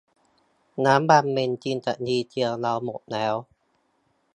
[0.85, 3.33] น้ำมันเบนซิลกับดีเซลเราหมดแล้ว